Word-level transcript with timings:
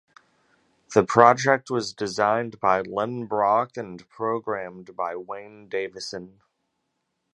The 0.95 1.03
Project 1.03 1.69
was 1.69 1.93
designed 1.93 2.59
by 2.59 2.81
Lynn 2.81 3.27
Brock 3.27 3.77
and 3.77 4.09
programmed 4.09 4.95
by 4.95 5.15
Wayne 5.15 5.69
Davison. 5.69 6.41